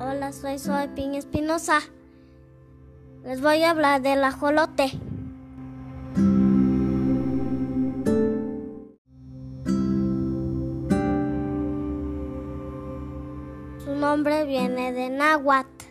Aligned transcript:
Hola, 0.00 0.30
soy 0.30 0.60
Soy 0.60 0.86
Pin 0.94 1.16
Espinosa. 1.16 1.80
Les 3.24 3.40
voy 3.40 3.64
a 3.64 3.70
hablar 3.70 4.00
del 4.00 4.22
ajolote. 4.22 4.92
Su 13.84 13.96
nombre 13.96 14.44
viene 14.44 14.92
de 14.92 15.10
náhuatl 15.10 15.86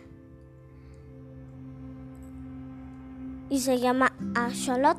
y 3.50 3.60
se 3.60 3.78
llama 3.78 4.14
axolot 4.34 4.96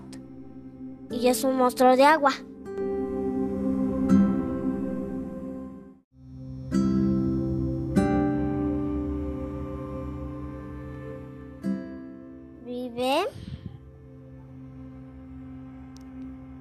y 1.09 1.29
es 1.29 1.43
un 1.43 1.55
monstruo 1.55 1.95
de 1.95 2.03
agua. 2.03 2.33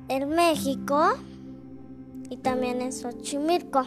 En 0.08 0.28
México 0.30 1.14
y 2.30 2.36
también 2.38 2.80
en 2.82 2.92
Xochimilco. 2.92 3.84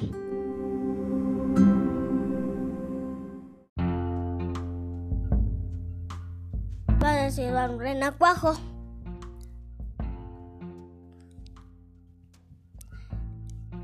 Parecido 6.99 7.57
a 7.57 7.69
un 7.69 7.79
renacuajo. 7.79 8.55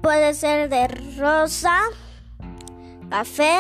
Puede 0.02 0.34
ser 0.34 0.70
de 0.70 0.88
rosa, 1.18 1.80
café 3.10 3.58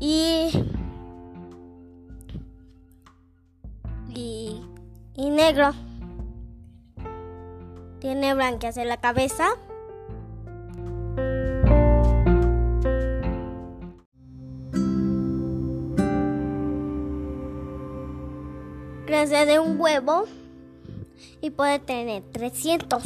y, 0.00 0.50
y, 4.18 5.30
negro. 5.30 5.72
Tiene 8.00 8.34
branquias 8.34 8.76
en 8.76 8.88
la 8.88 8.96
cabeza. 8.96 9.48
Crece 19.06 19.46
de 19.46 19.58
un 19.58 19.80
huevo 19.80 20.24
y 21.40 21.50
puede 21.50 21.78
tener 21.78 22.22
300. 22.32 23.02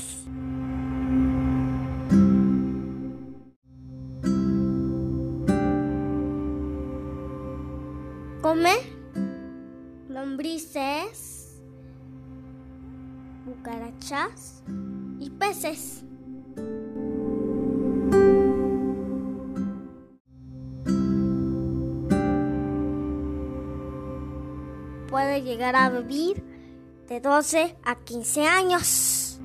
Come 8.40 9.01
lombrices, 10.12 11.60
cucarachas 13.44 14.62
y 15.18 15.30
peces. 15.30 16.04
Puede 25.08 25.42
llegar 25.42 25.76
a 25.76 25.90
vivir 25.90 26.42
de 27.08 27.20
12 27.20 27.76
a 27.84 27.96
15 27.96 28.46
años. 28.46 29.40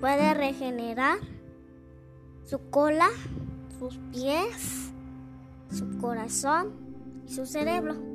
Puede 0.00 0.34
regenerar 0.34 1.33
su 2.46 2.58
cola, 2.70 3.08
sus 3.78 3.98
pies, 4.12 4.92
su 5.70 5.98
corazón 5.98 6.72
y 7.26 7.32
su 7.32 7.46
cerebro. 7.46 8.13